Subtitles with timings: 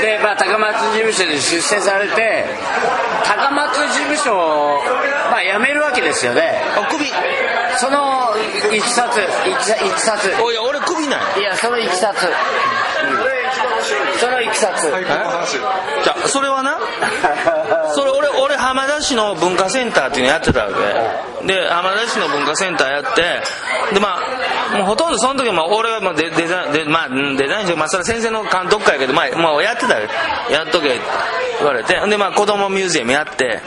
[0.00, 2.44] でまあ高松事務所で出世されて
[3.24, 4.80] 高松事務所を、
[5.30, 6.60] まあ、辞めるわけですよね。
[6.76, 7.06] あ首
[7.76, 8.34] その
[8.74, 9.18] いきさつ
[9.48, 12.26] いきさいきさつおいや俺首ないいやそのいきさつ、
[14.20, 16.78] そのいきさつ、じゃあそれはな。
[17.94, 20.70] それ俺俺浜田市の文化センターっていうのやってたわ
[21.40, 21.46] け。
[21.46, 23.42] で浜田市の文化センターやって
[23.94, 24.20] でまあ
[24.76, 30.08] もうほとんどその時も俺はもうデデザインでまあうんデザインしてまあそれは先生の監督会やけどまあもうやってたよ。
[30.50, 30.98] やっとけ
[31.58, 31.94] 言われて。
[32.08, 33.60] でまあ子供ミュージアムやって。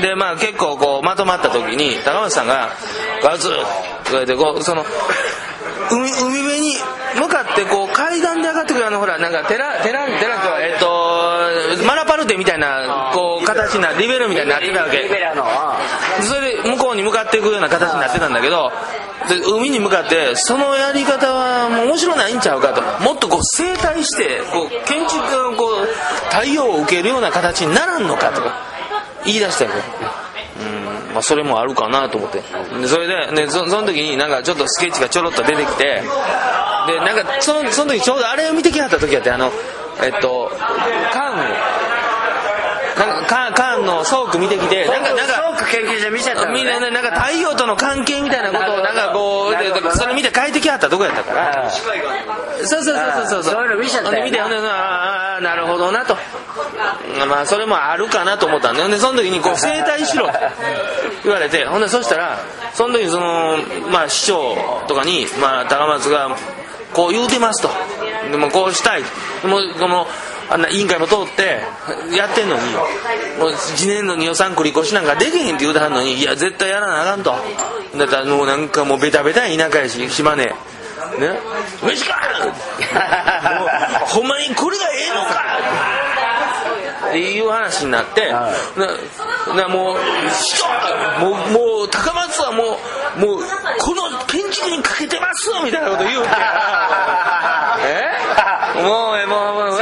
[0.00, 2.70] でまあ結構こうまとまった時に高松さんが
[3.22, 3.48] 「ガツ!」
[4.04, 4.84] とか言ってこうその
[5.90, 6.76] 海海辺に
[7.16, 14.98] 向かってこう階段で上がってくるあのほらなんか寺寺寺とえっとマラパルテみたいなこう形になリベロみたいになってたわけ。
[14.98, 15.44] リベラの。
[16.22, 18.72] それで向こうに向かっていくような形になってたんだけど
[19.28, 22.82] で海に向かってそのやり方はもう面白ないんちゃうかと。
[23.04, 25.86] もっとこう正対してこう建築のこう
[26.34, 28.40] 太陽を受けるような形にならんのかと。
[28.40, 28.68] か
[29.24, 29.70] 言い出したよ
[30.60, 31.14] うん。
[31.14, 32.38] まあ、それもあるかなと思って。
[32.38, 36.02] でそれででそその時になんかちょっとスケッチがちょろっと出てきて
[36.86, 39.50] でなんかそのその時ちょうどあれを見てきはった時やってあの
[40.02, 40.50] えっと
[41.12, 56.16] カーンーンカーンの倉庫見てきてなんかなんか倉庫研究所見ちゃったの、ね、みんななんか太陽との関係みたいなことをなんかこうでそれ見て帰ってきはったとこやったからそうそうそうそうそうそういうの見ちゃったよなほんで見てほんでああなるほどなと
[57.28, 60.32] まあそれもあるかなと思ったんでほんでその時にこう整体しろと
[61.24, 62.38] 言われてほんでそしたら
[62.74, 63.56] その時その
[63.90, 64.54] まあ市長
[64.86, 66.36] とかにまあ高松が
[66.94, 67.68] こう言うてますと
[68.30, 69.02] でもこうしたい
[69.44, 70.06] もうこの
[70.50, 71.60] あんな委員会も通って
[72.16, 72.60] やってんのに
[73.38, 77.34] もう1年の予算繰り越しなんかできへんって言うてはんのにいや絶対やらなあかんと。
[77.96, 80.44] だったらもうなんかもうベタベタ田舎やし島根。
[80.46, 80.52] ね。
[81.82, 82.14] 飯か
[84.06, 84.28] ほん！
[84.28, 85.58] まにこれがええのか！
[87.08, 88.50] っていう話になって、な
[89.56, 92.76] なもうもうもう高松はも
[93.16, 93.42] うもう
[93.78, 95.48] この建築にかけてます！
[95.64, 96.28] みたいなこと言うて。
[97.86, 98.82] え？
[98.82, 99.78] もうえもうもう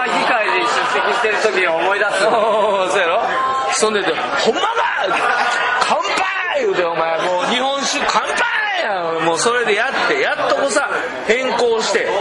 [0.00, 2.10] それ俺の直島議会で出席してる時に思い出す。
[2.20, 3.22] そうやろ？
[3.72, 4.68] そんでて「ほんまか
[5.88, 5.98] 乾
[6.56, 8.36] 杯!」言うてお前もう日本酒乾杯
[8.82, 10.88] やもうそれでやってやっとこさ
[11.26, 12.08] 変更して。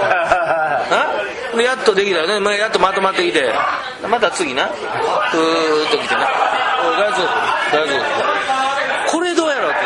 [1.60, 2.40] やっとできたよね。
[2.40, 3.52] まあやっとまとまってきて。
[4.08, 4.66] また次な。
[4.66, 6.22] ふーっと来てな
[6.88, 7.22] 「おいガイズ
[7.74, 8.02] ガイズ
[9.08, 9.78] これどうやろ?」って。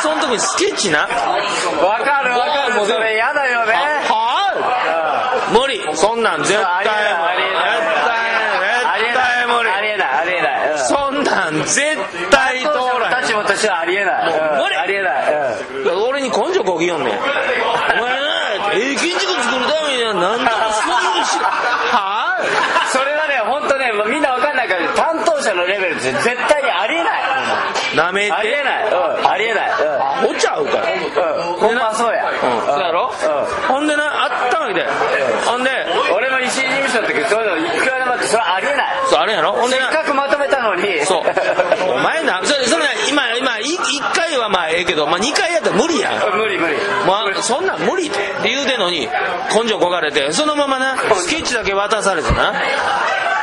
[0.00, 1.00] その時にスケッチな。
[1.00, 2.86] わかるわかる。
[2.86, 3.72] それ嫌だよね。
[4.08, 5.07] はあ
[5.52, 6.62] 無理そんなん絶対無
[7.36, 7.44] 理
[8.98, 10.08] 絶対無理ありえない。
[10.08, 10.70] ありえない。
[10.72, 11.96] うんそんなん絶
[12.30, 12.66] 対通
[13.00, 15.32] ら立場としてはありえないもう無理ありえない。
[15.74, 15.84] うん。
[15.84, 17.18] ん俺に根性こぎよんねん。
[17.18, 18.28] お前な
[18.74, 26.57] ええ建築作るためには何だかそういうしはあそれはね本当ねみんなわかんないから担当者のレベルで絶対
[27.98, 28.32] なめて？
[28.32, 28.86] ありえない。
[28.86, 29.26] うん。
[29.26, 29.70] ありえない。
[29.70, 29.98] うん。
[29.98, 30.86] アホちゃうから。
[30.86, 31.58] うん。
[31.58, 32.30] ほんまそうや。
[32.30, 32.38] うん。
[32.62, 33.10] そうやろ？
[33.10, 33.66] うん。
[33.66, 34.86] ほんでなあったわけで。
[35.44, 35.70] ほんで
[36.14, 38.86] 俺も石井事務所の時そういうのいくらでもあってそれはありえない。
[39.10, 39.52] そうあれやろ？
[39.52, 41.04] ほんでせっなかくまとめたのに。
[41.04, 41.22] そう。
[41.90, 46.36] お前なそれそれな今今い一回はまあええけどまあ二回やったら無理やん。
[46.36, 46.74] 無理無理。
[47.06, 49.08] まあ、そんなん無理って言うてんのに
[49.54, 52.52] 根性こがれてそのままなスケッチだけ渡されてな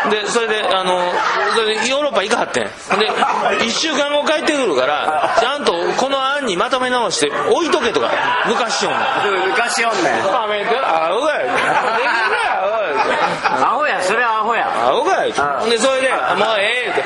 [0.09, 1.11] でそれであの
[1.55, 2.63] それでヨーロッパ行かはってん。
[2.63, 2.69] で
[3.65, 8.09] 1週間後帰ってくるからちゃんとこの案にまとめ直して置いとけとか
[8.45, 8.99] 抜かしよんね
[9.47, 10.05] ん昔おんねん。
[10.05, 11.37] やめてアホや。
[11.39, 11.67] できるか
[13.71, 14.67] アホやそれはアホや。
[14.89, 15.31] アホかい。
[15.31, 15.69] ほん。
[15.69, 17.03] でそれで「もうええ」って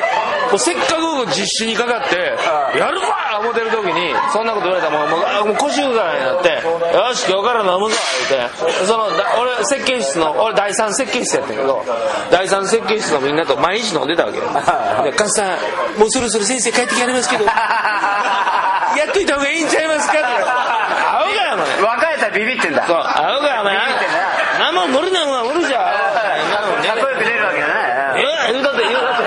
[1.20, 2.16] もうせっかく実習にかかって
[2.78, 6.48] 「やるか!」思ってる時にそんなこと言われたらもうもう腰ぐらいになって
[6.96, 7.96] 「よし今日から飲むぞ」
[8.30, 11.84] 言ってそのだ俺設計室の俺第三設計室やったけど
[12.30, 14.44] 第三設計室のみんなと毎日飲んでたわけよ。
[15.04, 17.44] で「カズさんもうそろそろ先生帰ってきはりますけど。
[18.98, 20.24] やっといた方がいいんちゃいますか?」って。
[20.26, 22.82] アホかよお前若いやつはビビってんだ。
[22.86, 23.76] そうアホかよお前
[24.58, 25.82] 何も無理なんは無理じゃん。
[26.86, 27.72] かっこよく出るわけだね
[28.48, 29.22] え言うたって言うたって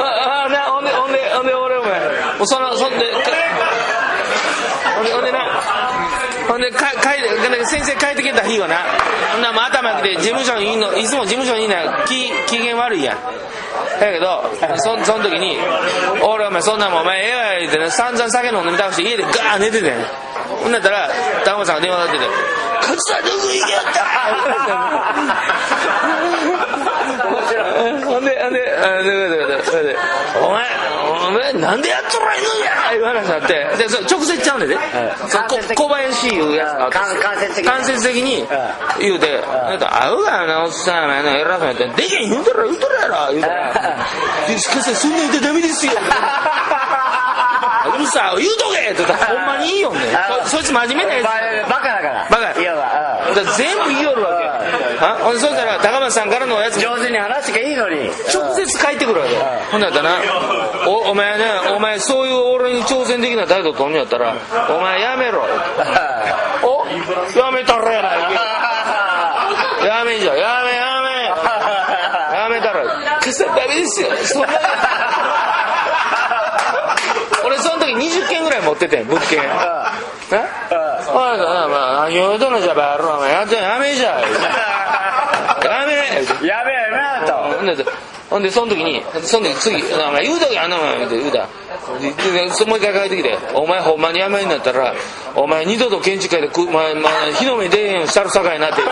[0.00, 1.82] ああなほんでほんでほんで俺お
[2.38, 3.18] 前もうそのそんでか
[4.96, 5.38] ほんでな
[6.48, 8.76] ほんでか帰で先生帰ってきた日はな
[9.32, 13.16] ほんならもう頭きて事務所にいんのいつも事務所にいんのは機機嫌悪いやん。
[14.00, 14.44] だけど
[14.76, 15.58] そその時に
[16.22, 19.94] 「俺お前そんなんもんお前ええわ」言ってね散々酒飲んでみたくして家でガーン寝ててん。
[20.62, 21.10] ほんだったら
[21.44, 22.26] 高松さんが電話かかってて
[22.80, 24.00] 「勝さんどこ行きやった!
[28.08, 29.96] 」ほんでほんであででででで
[30.42, 30.66] お前
[31.28, 32.92] お前なんでやっとらんのや！
[32.94, 33.54] いう話になって。
[33.76, 34.76] でそ直接ちゃうんでね、
[35.28, 36.94] そこ小林いうやつ。
[37.64, 38.46] 間接的に。
[38.98, 41.86] 言うて「なんか合うがなおっさん偉そうやって。
[41.88, 43.72] でけん言うたら言うたらやろ」言うたら
[44.48, 45.92] 「でしかしそんなん言ったらダメですよ」
[47.94, 50.00] うるさい言うとけって言ったらほんまにいいよね。
[50.44, 51.24] そそいつ真面目なやつ。
[51.70, 52.28] バカだから。
[52.30, 52.54] バカだ
[53.56, 54.67] 全部言いよるわけ
[55.00, 56.80] あほんでそしたら高松さんからのやつ。
[56.80, 58.10] 上手に話しきゃいいのに。
[58.34, 59.36] 直接帰ってくるわけ。
[59.70, 60.88] ほんだったらな。
[60.88, 61.44] おお前ね
[61.76, 64.34] お前そういう俺に挑戦的な態度取んのやったら
[64.70, 65.42] お前やめろ。
[66.64, 66.86] お
[67.38, 68.18] やめたらやない。
[69.78, 71.08] かやめじゃやめやめ。
[72.38, 72.84] やめたら。
[73.22, 74.08] 消さダメですよ。
[74.24, 74.48] そんな。
[77.44, 79.38] 俺その時20件ぐらい持っててん物件。
[79.38, 81.38] なおい。
[81.38, 83.46] まあ何を言うとんのじゃバロお前や
[83.78, 84.20] めじゃ
[86.42, 87.84] やめやべえやべえとほんで、
[88.30, 91.48] ほんで、その時に、その時次、お前言うときあんなもん、言うた。
[92.66, 94.94] もう一回帰ってきて、お前ほんまにやめになったら、
[95.34, 98.82] お前二度と建築家でく、まあ、まあ、火の目出えへんしたるさかいなって。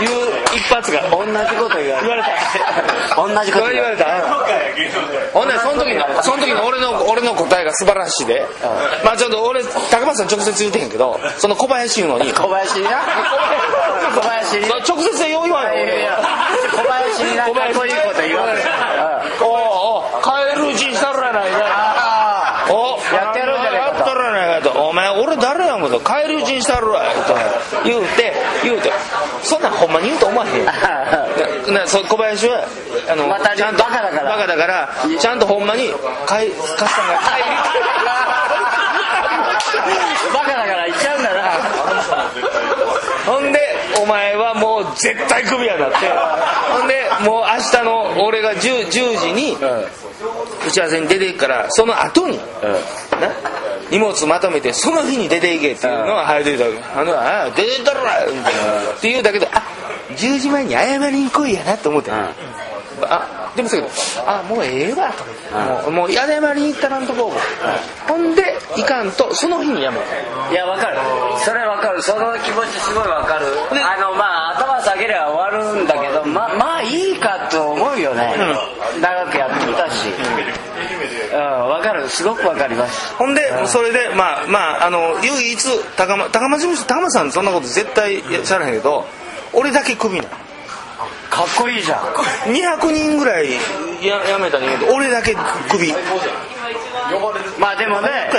[0.00, 3.16] いう一発が 同じこと言われた。
[3.16, 4.06] 同じこと言われた。
[5.32, 8.46] ほんで、その時の、その時の俺の、俺の答えが素晴らしいで。
[9.04, 12.84] まあちょっと俺、高松さん直接言うてへんけど、その小林言うの に、小林に。
[12.84, 12.90] な
[14.14, 14.68] 小林に。
[14.68, 16.08] 直接でよう言わんよ、俺。
[16.72, 18.52] 小林になかっこいいこと言われ
[19.40, 27.34] おうおう帰るうちにしたらやないかおやってやろうじゃねえかとやったらやないかとお前俺誰やんこと帰るうちにしたるわと
[27.84, 28.32] 言うて
[28.62, 28.92] 言うて
[29.42, 30.64] そんなんほんまに言うと思わへん
[31.74, 32.64] ななそ小林は
[33.08, 34.30] あの、またちゃんとバカだから。
[34.30, 34.88] バカだから
[35.18, 37.30] ちゃんとほんまに帰カスタンが帰
[40.34, 41.40] バカだから言っちゃうんだな。
[42.36, 42.42] り
[43.26, 43.60] ほんで
[44.02, 45.96] お前はもう絶対クビやなって。
[46.72, 49.56] ほんでもう明日の俺が 10, 10時に
[50.66, 52.42] 打ち合わせに出ていくからその後にな
[53.90, 56.78] 荷物まとめてその日に出ていけっていうのは早出てたわけ。
[57.00, 59.62] あのあ出てったらみたいなって言うだけどあ
[60.16, 68.42] 10時前に謝りに来いやなと思って、あでもそうやけどあもうええわと思って、もうもう謝りに行ったらんとこう、ほんで
[68.76, 70.98] いかんとその日にやめたいやわかる。
[71.44, 72.02] それわかる。
[72.02, 73.46] その気持ちすごいわかる。
[73.70, 78.34] あのまあ頭下げれば終わるんだけどままあいいかと思うよね、
[79.00, 80.08] 長くやってきたし
[81.32, 85.58] うんわかるすごくわかりますほんで、それで、まあ、まあ、あの、唯一、
[85.96, 89.06] 高松、高松事務所、高松さんそんなこと絶対しゃらへんけど、
[89.52, 90.28] 俺だけクビなの。
[91.30, 91.98] かっこいいじゃん
[92.52, 93.52] 200人ぐらい
[94.02, 95.34] や辞めた人間で、俺だけ
[95.70, 95.94] クビ。
[97.58, 98.30] まあでもね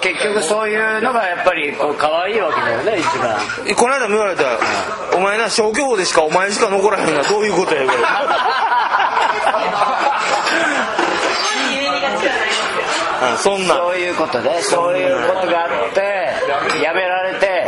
[0.00, 3.38] 結局そういうのがやっぱりこう可愛いわけだよね一番
[3.76, 4.58] この間も言われたら、
[5.16, 8.08] お前な、消去法でしかお前しか残らへんが、どういうことや、言われた。
[13.20, 13.74] うん、そんな。
[13.74, 13.78] ん。
[13.78, 16.00] そういうことでそういうことがあって
[16.82, 17.66] やめられて、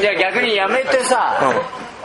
[0.00, 1.38] じゃあ逆にやめてさ、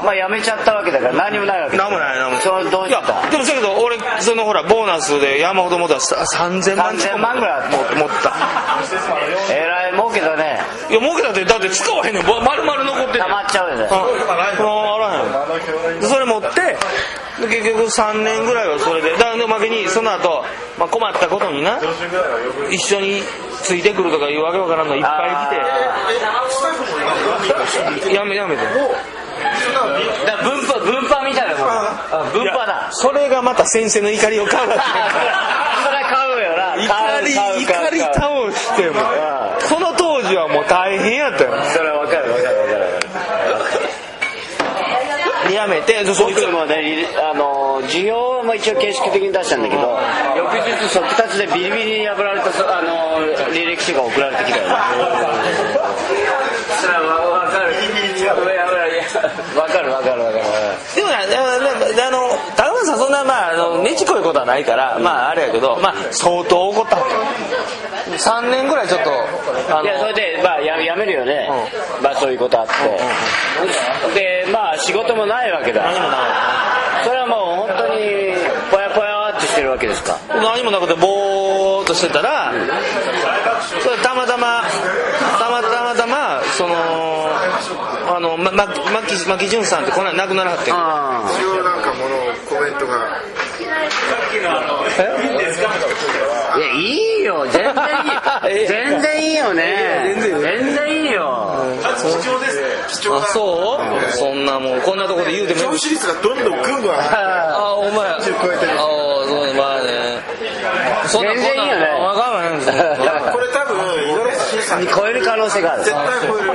[0.04, 1.84] まあやめちゃったわけだから何もないわけだ。
[1.84, 2.42] なんもないなんもない。
[2.42, 8.34] それどういでもそやけど俺そのほらボーナスで山ほど持ったら3000万3000万ぐらい持持った。
[9.52, 10.62] えらい儲けだね。
[10.90, 12.26] いや儲けたってだって使わへんねん。
[12.26, 13.22] ぼ丸々残ってんねん。
[13.24, 13.84] 溜まっちゃうよね。
[13.84, 13.90] うん
[14.30, 14.54] あら
[15.94, 16.48] へんでそれ持って
[17.40, 20.44] で結局3年ぐらいはそれでだからで負けにその後、
[20.78, 21.80] まあ困ったことにな
[22.72, 23.22] 一緒に
[23.64, 25.30] ついてくるとかいうわけわからんのいっぱい
[28.00, 28.64] 来てやめやめて。
[28.64, 31.68] だから分派分派みたいなもん。
[31.68, 32.90] あ分派だ。
[32.92, 34.82] それがまた先生の怒りを買うわけ
[35.84, 36.76] それ買うよな。
[36.76, 39.00] 怒り怒り倒しても。
[39.62, 41.64] その当時はもう大変やったよ。
[41.74, 42.89] それわかるわかるわかる
[45.54, 50.00] やめて 僕もねリあの授業も一応形式的に出したんだけど
[50.36, 53.20] 翌日速達でビリビリに破られたそあの
[53.52, 54.68] 履歴書が送られてきたよ。
[54.68, 54.74] ね
[56.82, 57.70] それはわかる。
[59.56, 60.44] わかるわかるわかる。
[60.96, 66.98] でもあの高松さんそんなまああのねちこいことはないからまああれやけどまあ相当怒った
[68.20, 69.12] 3年ぐらいちょっと
[69.78, 71.50] あいやそれでまあややめるよね、
[72.04, 72.74] まあそういうことあって、
[74.14, 75.84] でまあ仕事もないわけだ。
[75.84, 76.18] 何もな
[77.04, 78.36] それはもう本当に
[78.72, 80.18] ぽやぽやってしてるわけですか？
[80.28, 82.52] 何もなくてぼーっとしてたら
[83.82, 84.64] それたまたま
[85.40, 90.78] たまたまたまそのあのまま牧牧純さんってこの間亡くならはって一応
[91.64, 92.16] なんかもの
[92.50, 93.22] コメントが。
[96.58, 97.46] いやいいよ。
[97.46, 97.59] 全然いい全然
[99.30, 100.16] いいよね。
[100.16, 100.22] 全
[100.76, 101.24] 然いいよ。
[101.84, 102.08] あそ
[103.78, 104.12] う？
[104.18, 106.98] そんなもんこんなとこで言うても率がどんどんぐんぐん上が。
[106.98, 108.10] ってあお前。
[108.10, 108.72] ああ超えてる。
[108.78, 109.90] そうまあね。
[111.08, 111.86] そんな全然いいよね。
[112.00, 112.22] わか
[113.32, 113.48] これ
[114.70, 115.84] 十嵐さん絶超える可能性がある。
[115.84, 115.94] 対
[116.28, 116.52] 超える。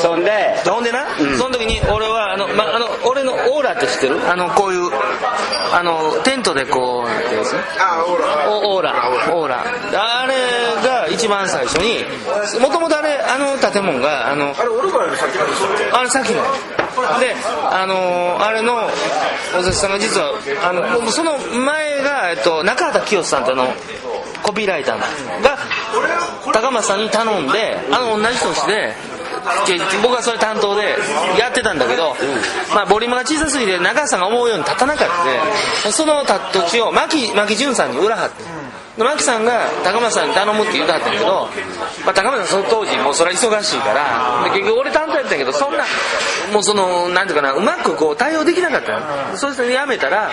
[0.00, 1.06] そんでほんでな、
[1.38, 4.90] その時に俺はあの、ま、あの俺のオーラって知ってるあのこういう
[5.72, 8.50] あのテントでこうなんていうんですあオーラ。
[8.50, 9.34] おオーラ。
[9.34, 9.64] オーラ。
[10.22, 10.34] あれ
[10.86, 12.04] が一番最初に
[12.60, 16.42] もともとあれあの建物があのあれ俺からより先なんでしょあれさっきの
[17.20, 17.34] で。
[17.70, 18.74] あのあれの
[19.56, 20.32] お寿司さんが実は
[20.68, 23.68] あのその前が、えっと、中畑清さんってあの
[24.42, 25.00] コピーライターの。
[25.42, 25.58] が
[26.52, 28.94] 高松さんに頼んであの同じ年で
[30.02, 30.96] 僕はそれ担当で
[31.38, 32.14] やってたんだけど、
[32.74, 35.08] まあ、ボリュームが小さすぎて中さんが思うように立たなかっ
[35.84, 38.42] たその土地を牧牧淳さんに売らはって
[38.98, 41.48] で牧さんが高松さんに頼むって言うてはったんやけど、
[42.04, 45.84] まあ、高松さんその当時もうそれは忙しいからで結局俺担当やったんやけどそんな
[46.52, 50.30] もうそのなんていうかなうまくこう対応できなかったそして辞めたら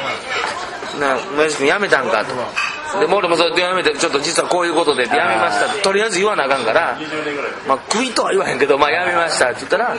[0.99, 2.74] 「な村石君辞めたんか」と。
[2.99, 6.97] でも俺もそれで辞めてちょっと実はこういうことでって辞めましたってとりあえず言わなあかんから、
[7.67, 9.95] まあ、クビとは言わへんけど、まあ、辞めましたって言ったら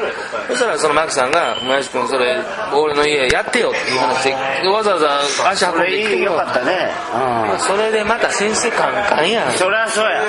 [0.48, 2.36] そしたらそのマキさんが「村石君それ
[2.74, 4.24] 俺の家やってよ」っていう話
[4.62, 6.32] でわざわざ足運んこできてよ。
[6.36, 6.90] かったね。
[7.52, 7.58] うん。
[7.58, 9.52] それでまた先生カンカンやん。
[9.52, 10.22] そりゃそうや。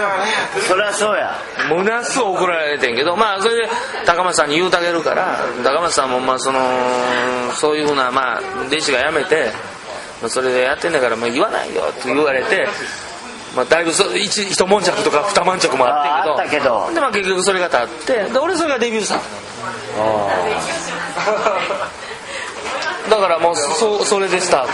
[0.68, 1.36] そりゃそうや。
[1.70, 3.70] もなす怒られてんけどまあそれで
[4.06, 6.60] 高松さんに言うたげるから高松さんもまあその
[7.54, 9.52] そういうふうなまあ弟子が辞めて
[10.22, 12.68] まあそれでやってんだからまあ言わないよって言われて
[13.56, 17.78] まあ、だいぶそ一一悶着とか二悶着もあってんけどで、まあ、結局それが立
[18.14, 19.20] ってで俺それがデビュー作
[23.10, 24.72] だからもうそそれでスタート。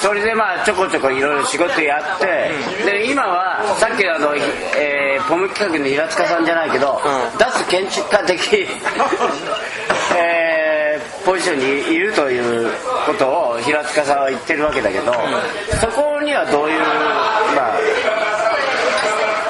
[0.00, 2.50] それでまあちょこちょこいろいろ仕事やって、
[2.84, 7.38] で今はさっきのあの、えーポム企画の平塚さんじゃないけど、うん。
[7.38, 8.68] 脱建築家的、えー
[11.30, 12.72] ポジションにいるという
[13.06, 15.14] ことを平塚さんは言ってるわけだけど、
[15.80, 17.78] そこにはどういうまあ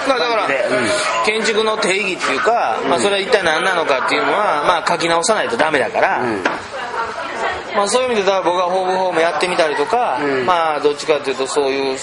[0.07, 0.47] まあだから
[1.25, 6.43] 建築の定義っていうか、まあ、それは一体何なのかっていうのは、まあ、書き直さないとダメだから、ん。
[7.75, 10.45] まあ、そういう意味でだから僕はホームホームやってみたりとか、ん。
[10.45, 11.99] まあどっちかっていうとそういう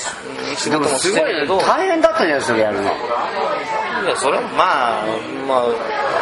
[0.56, 1.60] 仕で事もしもすごいてるけど。
[1.60, 2.84] 大変だったんじゃないそれやるの。
[2.84, 5.06] いやそれはまあ
[5.48, 6.17] まあ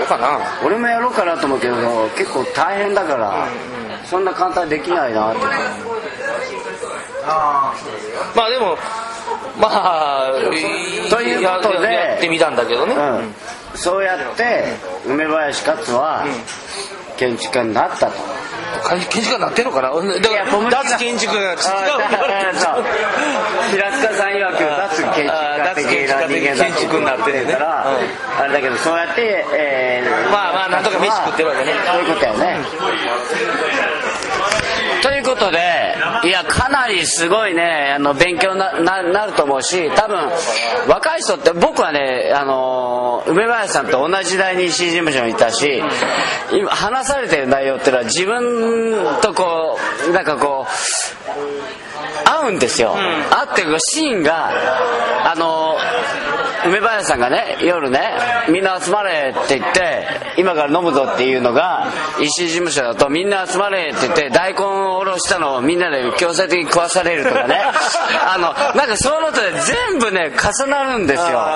[0.00, 0.38] どうかな。
[0.64, 1.76] 俺もやろうかなと思うけど
[2.16, 3.46] 結構大変だから、
[4.04, 5.40] そんな簡単にできないなって。
[8.34, 8.76] まあでも
[9.60, 10.32] まあ
[11.10, 13.34] ということでややってみたんだけどね、うん、
[13.74, 14.64] そうやって
[15.06, 16.24] 梅林勝は
[17.18, 18.12] 建築家になったと、
[18.82, 19.90] か建築家になってんのかな？
[19.90, 20.00] だか
[20.34, 21.58] ら脱建築家が違う。
[23.70, 24.29] 平塚さん
[26.10, 27.98] 家的な人間建築になってるねから、
[28.38, 31.72] あれだけどそうやって、えーまあまあなんとか飯食ってるわけね。
[31.86, 32.56] そういうことやね、
[35.02, 35.58] ということで
[36.24, 40.18] いやかなりすごいねあの勉強なななると思うし多分
[40.88, 45.82] 若い人って僕はねあの梅林さんと同じ時代に C 事務所にいたし
[46.52, 51.89] 今話されてる内容っていうのは自分とこうなんかこう
[52.30, 54.50] 合うんですよ、合ってるシーンが
[55.30, 55.76] あの
[56.66, 58.12] 梅林さんがね夜ね
[58.50, 60.06] みんな集まれって言って
[60.36, 61.86] 今から飲むぞっていうのが
[62.20, 67.60] 石井事務所だとみんな集まれって言って大根をおろしたのをみんなで強制的に食わされるとかね。
[68.22, 71.46] あのなんかそういうのとで全部ね重なるんですよ。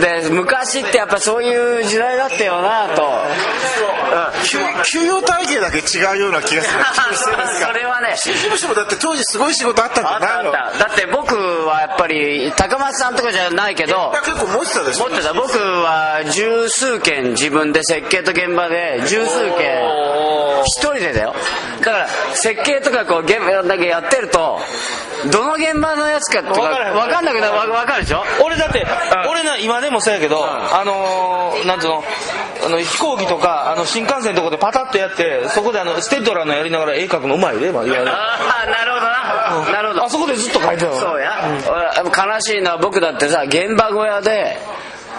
[0.00, 3.02] で昔ってやっぱそういう時代だったよなと、
[4.44, 4.58] 給
[5.00, 6.84] 給与体系だけ違うような気がする。
[7.66, 8.14] それはね。
[8.16, 11.34] 新事務所もだって当時すごい仕事あったんじあったゃないのあっただって僕
[11.66, 15.08] はやっぱり高松さんとかじゃないけど結構持ってたでしょ。
[15.08, 15.32] 持ってた。
[15.32, 19.82] 僕は十数件自分で設計と現場で十数件
[20.66, 21.34] 一人でだよ。
[21.80, 24.60] だから設計とかこう現場だけやってると
[25.26, 28.24] どの現場のやつかとかわからへん分かんなくなるわ分かるでしょ？
[28.42, 28.86] 俺だって、
[29.28, 32.04] 俺な今でもそうやけど、あのーなんていうの？
[32.64, 39.72] あの飛行機とかあの新幹線のとこでパタッとやってそこであのステッドラーのやりながら絵描くのうまいで、まあ、言われるああなるほどな。
[39.72, 40.04] なるほど。
[40.04, 41.32] あそこでずっと描いてたよそうや、
[42.02, 44.58] 俺悲しいのは僕だってさ現場小屋で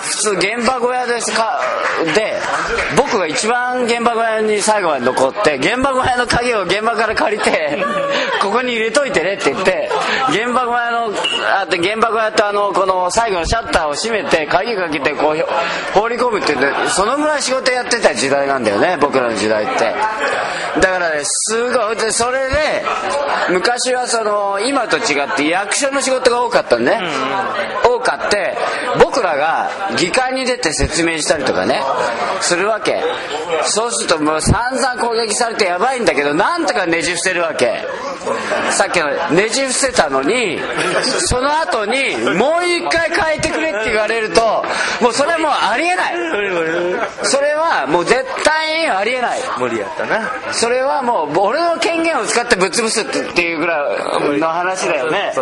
[0.01, 1.59] 普通現場小屋ですか
[2.13, 2.39] で
[2.97, 7.83] 僕が一番現場小屋に最後まで残って現場小屋の鍵を現場から借りて
[8.41, 9.89] ここに入れといてねって言って
[10.31, 11.13] 原爆小屋の
[11.59, 16.55] あって原爆小屋とあのこの最後のシャッターを閉めて鍵かけてこう放り込むって
[16.89, 19.93] そのぐらい仕事やってた時代なんだよね僕らの時代って。
[20.81, 21.95] だからねすごい。
[21.95, 22.55] でそれで
[23.49, 26.99] 昔はその今と違って役所の仕事が多かったね、
[27.85, 28.57] 多かって
[29.01, 31.81] 僕らが議会に出て説明したりとかね
[32.41, 33.01] するわけ。
[33.63, 37.83] そうするともう散々攻撃されてやばいんだけどなんとかねじ伏せるわけ
[38.71, 40.59] さっきのねじ伏せたのに
[41.03, 44.63] その後にもう一回変えてくれって言われると
[45.01, 46.15] もうそれはもうありえない。
[47.23, 49.39] それはもう絶対にありえない。
[49.59, 50.53] 無理やったな。
[50.53, 53.89] それはもう俺の権限を使ってぶっ潰すっていうぐら
[54.35, 55.33] いの話だよね。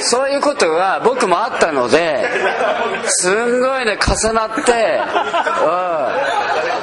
[0.00, 2.28] そういうことが僕もあったので
[3.06, 5.00] すんごいね重なって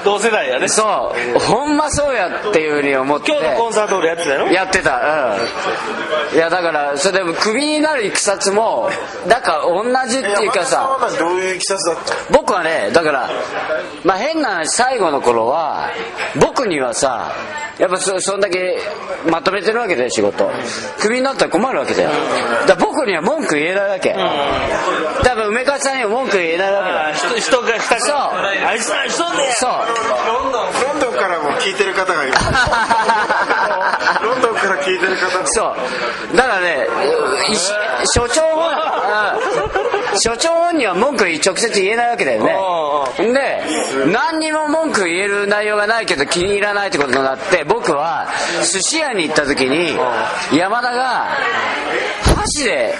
[0.03, 0.63] 同世代やね。
[0.63, 1.39] うんそう。
[1.39, 3.31] ほんまそうやっていうふうに思って。
[3.31, 4.97] 今日のコンサート俺やってたよやってた。
[4.97, 5.32] うん
[6.33, 6.37] い。
[6.37, 8.89] やだからそれでもクビになるいきさつも
[9.27, 13.29] だから同じっていうかさ山田さんはどういういきさつだった僕はねだから
[14.03, 15.89] まあ変な話最後の頃は
[16.39, 17.31] 僕にはさ
[17.79, 18.77] やっぱそそんだけ
[19.29, 20.49] まとめてるわけだよ仕事。
[20.99, 22.11] クビになったら困るわけだよ。
[22.67, 24.15] だから僕には文句言えないわけ。
[25.23, 27.07] 多分梅川さんには文句言えないわけだ。
[27.07, 28.15] あ人人が下そう。
[28.15, 29.71] あいつら人でそう。
[30.27, 30.51] ロン
[30.99, 32.45] ドンからも聞いてる方がいます。
[34.23, 35.75] ロンドンから聞いてるそ
[36.33, 36.37] う。
[36.37, 36.87] だからね
[38.13, 39.37] 所長は
[40.13, 40.19] うん。
[40.19, 42.53] 所長本人は文句直接言えないわけだよね。
[43.17, 43.63] で
[44.11, 48.27] 何にも文句言える内容がないけど気に入らないってことになって僕は
[48.71, 49.97] 寿司屋に行った時に
[50.55, 51.27] 山田が
[52.35, 52.95] 箸で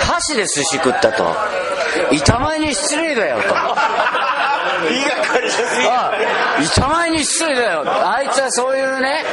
[0.00, 1.34] 箸で寿司食ったと。
[2.12, 3.42] 板前に失礼だよと
[5.04, 6.12] がかりですあ
[6.62, 9.24] 板前に失礼だよあいつはそういうね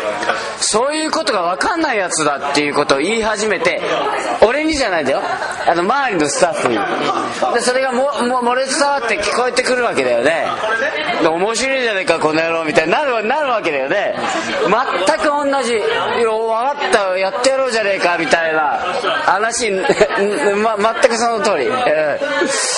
[0.59, 3.81] そういうことが分かんないやつだっていうことを言い始めて
[4.45, 6.75] 俺にじゃないんだよあの周りのスタッフに
[7.53, 10.45] でそれがもも漏れ伝わって聞こえてくるわけだよね
[11.23, 14.15] 面白いじゃねえかこの野郎みたいになるなるわけだよね
[15.07, 18.79] 全く同じ「いや分かったやってやろうじゃねえか」みたいな
[19.25, 22.76] 話、ま、全くその通り、ええ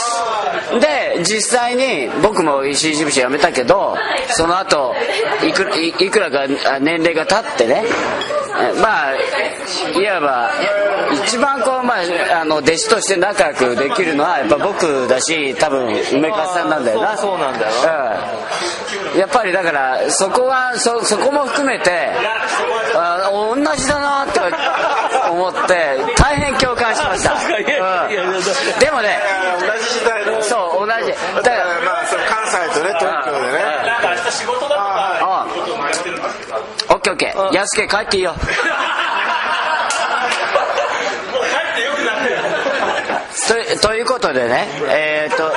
[0.79, 3.95] で実際に僕も石井事務所辞めたけど
[4.29, 4.93] その後
[5.43, 7.84] いくいいくらかあ年齢が経ってね
[8.60, 10.51] えまあいわば
[11.25, 17.17] 一番こう、まあ、あの弟子として仲良くできるのはやっぱ僕だし多分梅川さんなんだよな。
[17.17, 17.73] そうなんだよ。
[19.13, 19.19] うん。
[19.19, 22.12] やっぱりだからそこはそそこも含めて
[22.95, 24.39] あ同じだなって
[25.32, 27.36] 思って大変共感しました、
[28.79, 29.19] でもね
[29.59, 30.41] 同じ時代の。
[30.41, 30.91] そう同じ。
[30.91, 33.59] だだかかららまあその関西とね東京でね。
[34.81, 35.45] あ
[36.89, 37.51] オッケーオッケー。
[37.53, 38.35] 安家帰っていいよ
[43.47, 45.52] とということでね、えー、と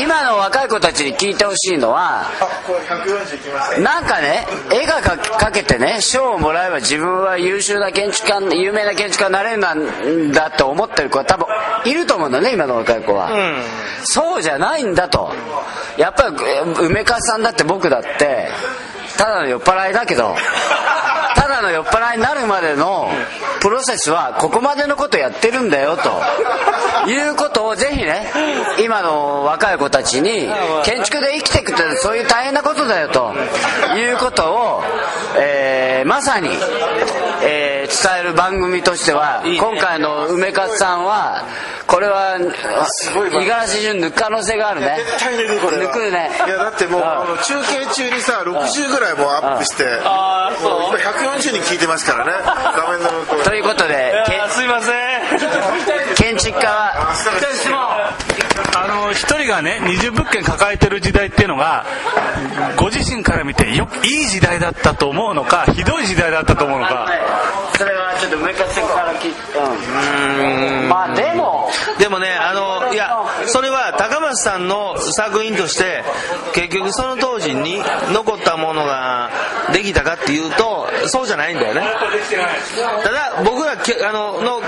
[0.00, 2.24] い今の若い子たちに聞いてほしいのはあ
[2.66, 11.46] これ140いきましたなんかね絵がかかけてね賞をもらえば自分は優秀な建築家有名な建築家になれるんだと思ってる子は多分
[11.84, 13.30] いると思うんだね今の若い子は、
[14.02, 15.32] そうじゃないんだと。
[15.98, 18.48] やっぱりえ梅川さんだって僕だって
[19.18, 20.36] ただの酔っ払いだけど
[21.58, 23.08] らの酔っ払いになるまでの
[23.60, 28.30] プロセスはここまでのことやってるんだよということをぜひね
[28.82, 30.48] 今の若い子たちに
[30.84, 33.34] 建築で生きていくってそういう大変なことだよと
[33.96, 34.82] いうことを、
[35.38, 36.48] えーまさに、
[37.42, 41.42] えー伝える番組としては今回の梅勝さんは
[41.86, 44.98] これは五十嵐潤抜く可能性があるね。
[45.06, 45.90] 絶対抜くこれは。
[45.90, 46.30] 抜くね。
[46.46, 50.70] いやだってもうあの中継中にさ60ぐらいもうアップしてああそう？
[50.70, 52.32] もう今140人聞いてますからね。
[52.44, 54.94] 画面の向こうということでけあすいません。
[56.16, 56.92] 建築家は
[58.76, 61.84] あの一人がね20物件抱えてる時代っていうのが
[62.76, 67.08] ご自身から見てよいい時代だったと思うのかひどい時代だったと思うのか。
[67.76, 69.32] それはちょっと梅勝さんから聞い
[70.82, 70.88] うん。
[70.88, 71.70] まあでも。
[71.98, 73.10] でもねあのいや
[73.46, 76.02] それは高松さんの作品として
[76.54, 77.78] 結局その当時に
[78.12, 79.30] 残ったものが
[79.72, 81.82] できたかっていうとそうじゃないんだよね。
[83.02, 84.60] ただ僕らきあのの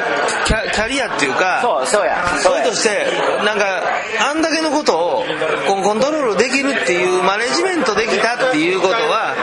[0.46, 2.16] キャリアっていうかそうそうや。
[2.40, 3.06] それとして
[3.44, 3.82] なんか
[4.30, 5.24] あんだけのことを
[5.66, 9.34] コントロールできるっていうマネジメントできたっていうことは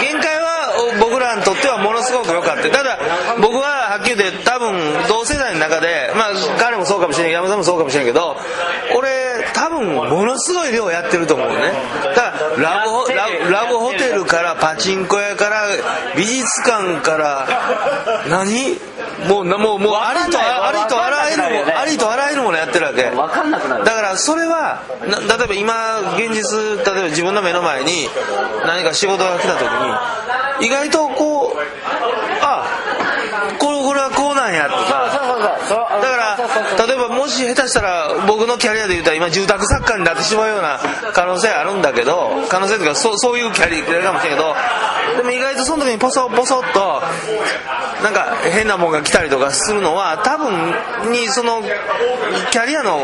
[0.00, 2.70] 限界は僕らにとってはものすごく良かった。
[2.70, 2.98] ただ
[3.40, 8.36] 僕ははっきり言って多分同世代の中でまあ彼もそうかもしれん山田さんもそうかもしれんけど
[8.96, 9.21] 俺
[9.62, 11.54] 多分ものすごい量やってると思うね。
[12.16, 15.68] だからラブホラブラブホテルからパチンコ屋から
[16.16, 17.46] 美術館から
[18.28, 18.76] 何？
[19.28, 21.72] もうなもうもうありとありとあらゆるわかんなくなるよね。
[21.72, 23.04] もありとあらゆるものやってるわけ。
[23.10, 28.08] 分かんなくなるだからそれはな例えば今現実例えば自分の目の前に
[28.66, 29.62] 何か仕事が来た時
[30.60, 31.56] に意外とこう
[32.42, 32.66] あ
[33.60, 40.80] これこれはこうなんやとかそうそうそうそうだから例えばもし下手したら僕のキャリアで言ったら今住宅作家になってしまうような
[41.14, 44.56] 可能性あるんだけど可能性というかそうそういうキャリアかもしれんけど
[45.18, 47.00] でも意外とその時にポソポソっと
[48.02, 51.62] なんか変なもんが来たりとかするのは多分にその
[52.50, 52.98] キャリアの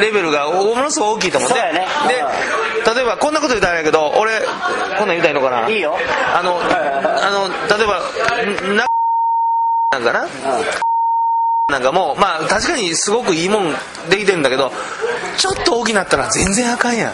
[0.00, 1.86] レベルがものすごく大きいと思ってね。
[2.08, 4.40] で例えばこんなこと言ったらあれやけど俺
[4.96, 5.68] こんなん言いたらいいのかな？
[5.68, 5.94] いいよ。
[6.34, 8.00] あのあの例えば
[8.72, 8.86] な
[9.90, 10.85] なんかな？
[11.68, 13.72] なんかもうまあ確かにすごくいいもん
[14.08, 14.70] できてるんだけど
[15.36, 17.12] ちょっと大きなったら全然あかんやん。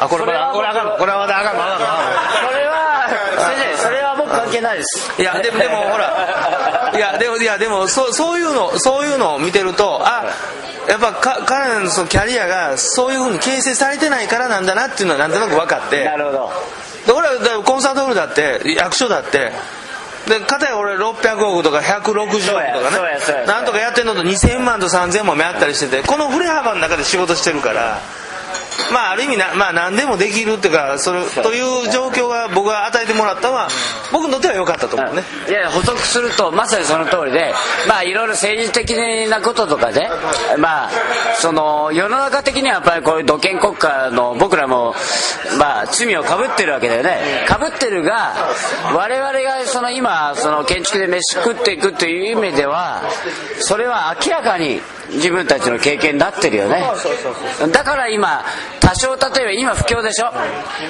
[0.00, 1.62] あこれこれこれあかんのこれはまだあかんの？
[1.62, 1.86] あかんの
[2.50, 3.06] それは
[3.38, 5.22] 先生それは僕関係ないです。
[5.22, 6.90] いやでもでもほら。
[6.92, 10.24] いやでもいやでもそうそういうのそういうのを見てるとあ
[10.88, 16.04] やっぱか彼らのそのキャリアがそういうふうに形成されてないからなんだなっていうのはなんとなく分かって。
[16.04, 16.50] なるほど。
[17.06, 19.52] で俺はだからコンサートホールだって役所だって
[20.38, 23.46] で片や俺600億とか160億とかね。
[23.46, 28.00] なんとかやってんのと2000万と3000万もやったりしててこの振れ幅の中で仕事してるから
[28.92, 33.68] まあある意味な、まあ、何でもできるっていうかそれという状況が僕が与えてもらったのは
[34.12, 35.22] 僕にとっては良かったと思うね。
[35.48, 37.52] いや補足するとまさにその通りで
[37.88, 38.96] まあいろいろ政治的
[39.28, 40.08] なこととかで
[40.58, 40.90] まあ
[41.38, 44.94] その世の中的にはやっぱりこういう土建国家の僕らも
[45.58, 47.44] まあ罪をかぶってるわけだよね。
[47.48, 48.34] かぶってるが
[48.94, 53.02] 我々がその今その建築で飯食っていくという意味では
[53.60, 54.80] それは明らかに
[55.14, 56.82] 自分たちの経験になってるよね。
[57.72, 58.44] だから今
[58.80, 60.32] 多少例えば今不況でしょ？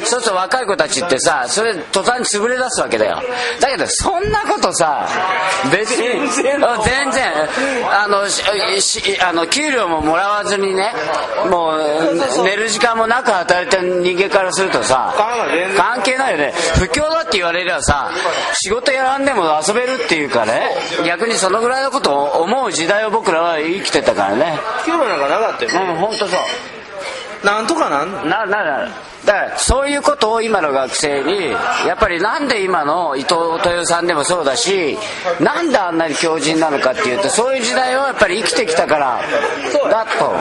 [0.05, 3.21] そうすると若い子たちってさそれ途端に潰れ出すわけだよ。
[3.61, 5.09] だけどそんなことさ
[5.71, 6.61] 別に全
[7.13, 7.33] 然。
[7.91, 10.93] あのあの給料ももらわずにね
[11.51, 15.15] もう寝る時間もなく働いてる人間からするとさ
[15.77, 16.53] 関係ないよね。
[16.75, 18.11] 不況だって言われりゃさ
[18.55, 20.71] 仕事やらんでも遊べるっていうかね
[21.07, 24.59] 逆にそのぐらいのことを思う時代を僕らは生きてたからね。
[24.87, 25.71] 今日なんかなかったよ。
[25.93, 27.47] うん本当そう。
[27.47, 28.89] なんとかなんななな
[29.25, 31.51] だからそういうことを今の学生に
[31.87, 34.99] やっぱりなんで今の伊藤豊さんでもそうだし
[35.41, 39.21] なんであんなに強靭なのかっていうとそういう時代をやっぱり生きてきたから
[39.91, 40.33] だと。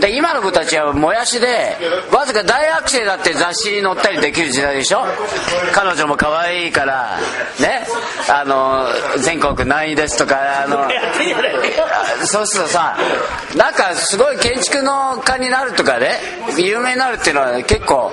[0.00, 1.76] で今の子たちはもやしで
[2.12, 5.02] わずか大学生だって雑誌に載ったりできる時代でしょ？
[5.74, 7.18] 彼女も可愛いから
[7.60, 7.84] ね？
[8.30, 8.86] あの
[9.18, 10.88] 全国何位ですとかあの
[12.26, 12.96] そうするとさ
[13.56, 16.20] なんかすごい建築の家になるとかね
[16.56, 18.10] 有名になるっていうのは結構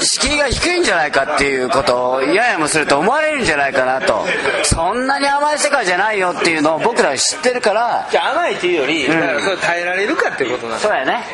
[0.00, 4.24] 敷居が低いんじゃないかっていうことをややもすると思われるんじゃないかなと。
[4.64, 8.08] そんなに甘い世界じゃないよっていうのを僕らは知ってるから。
[8.10, 10.82] じゃあ甘いっていうより、だからそれ耐えられるかっていうことなんだ。
[10.82, 11.24] そうやね、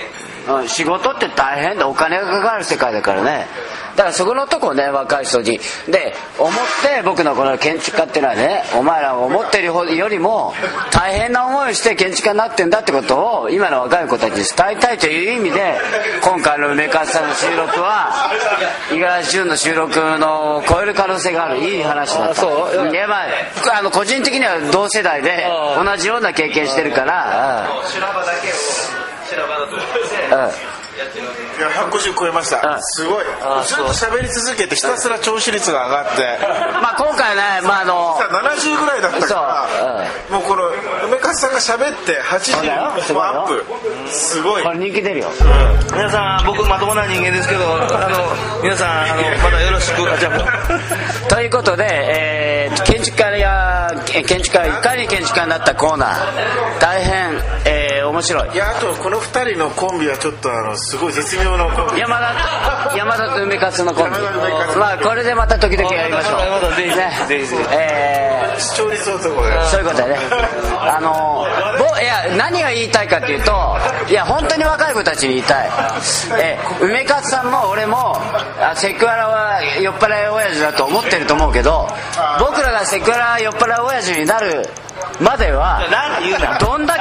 [0.48, 1.88] うん、仕事って大変だ。
[1.88, 3.46] お金がかかる世界だからね。
[3.96, 5.61] だからそこのとこね若い人に。
[5.87, 6.52] で思っ
[6.83, 10.55] て僕のこの建築家っていうのはねお前らが思ってるよりも
[10.90, 15.76] 大変な思いをして建築家になってんだってことを今の若い子たちに伝えたいという意味で
[16.22, 18.31] 今回の梅川さんの収録は
[18.90, 21.59] 五十嵐潤の収録のを超える可能性がある。
[21.59, 22.31] いい話だった。
[22.31, 22.90] あそう？
[22.90, 27.68] いやまああの個人的には同世代で同じような経験してるから
[30.32, 32.56] いや150超えました。
[32.76, 32.82] うん。
[32.82, 33.24] すごい。
[33.66, 36.38] ずっと喋り続けてひたすら聴取率が上がって。
[36.80, 40.68] まあ今回ね、まああの、さ70ぐらいだったからもうこの
[41.06, 42.92] 梅勝さんが喋ってそうだよ。
[42.96, 43.34] 80すごいよ。
[43.34, 44.62] もアップすごい。
[44.62, 45.30] これ人気出るよ。
[45.92, 51.28] 皆さん僕まともな人間ですけどあの皆さんあのまだよろしく。
[51.28, 52.52] ということで、えー
[52.84, 56.80] 建築家やえ建築家いかに建築家になったコーナー。
[56.80, 57.34] 大変、
[57.66, 58.55] えー面白い。
[58.55, 62.01] いやあとこの2人のコンビはちょっとあのすごい絶妙なコンビ。
[62.01, 64.18] 山田山田と梅勝のコンビ。
[64.79, 66.77] まあこれでまた時々やりましょう。
[66.77, 67.11] ぜひね。
[67.27, 68.61] ぜひぜひえー。
[68.61, 70.16] 視聴率男でそういうことだね。
[70.81, 71.46] あの、
[71.79, 73.53] ぼいや、何が言いたいかっていうと、
[74.09, 75.70] いや、本当に若い子たちに言いたい。
[76.38, 78.16] え、梅勝さんも俺も、
[78.61, 81.88] あセクハラは酔っ払い親父だと思ってると思うけど、
[82.38, 84.68] 僕らがセクハラ酔っ払い親父になる
[85.20, 85.81] までは、
[86.61, 87.01] どんだけ、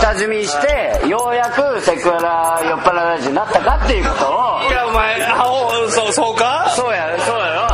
[0.00, 2.16] 下積みして、ようやくセクハ
[2.62, 6.72] ラ酔っ払いになったかっていうことを、いやお前あおそうそうか？
[6.74, 7.68] そうや、そうやよ。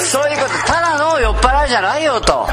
[0.00, 2.48] そういうこと、ただの酔っ払いじゃないよと、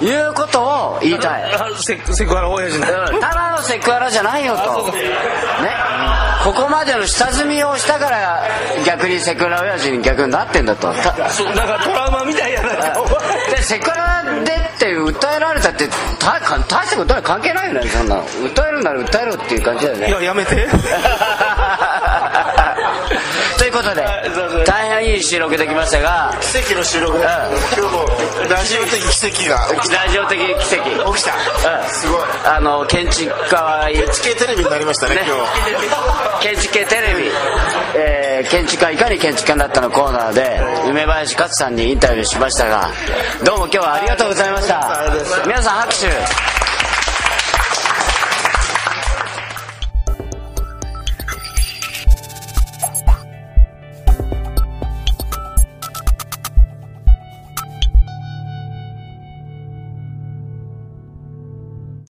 [0.00, 1.52] いうことを言いたい。
[1.82, 4.62] セセクハラ親父ただのセクハラじゃないよと。
[4.92, 5.00] ね。
[6.44, 8.42] ここまでの下積みをしたから
[8.86, 10.92] 逆にセクハラ親父に逆になってんだと。
[10.92, 12.68] た そからトラウマみたいやな。
[13.54, 15.86] でセクハラでって訴えられたって
[16.18, 17.88] 大大したことは関係ないよね。
[17.88, 18.24] そんなの。
[18.24, 20.08] 訴えるなら訴えろっていう感じだよね。
[20.08, 20.66] いややめて。
[23.58, 24.02] ということで
[25.20, 26.34] いい収録できましたが。
[26.40, 27.24] 奇跡の収録で
[27.76, 28.06] 今日も
[28.48, 31.14] ラジオ的奇跡が起きラジオ的奇跡。
[31.14, 31.34] 起きた。
[31.82, 31.90] うん。
[31.90, 32.20] すごい。
[32.46, 33.90] あの建築家は。
[33.90, 35.22] 地形テレビになりましたねね。
[35.26, 35.36] 今
[36.38, 36.48] 日。
[36.48, 37.30] 建築系テレビ、
[37.96, 42.90] えー建築家いかに建築家になったのコーナーで梅林勝さんにインタビューしましたが
[43.44, 45.44] どうも今日はありがとうございました。
[45.46, 46.59] 皆さん拍手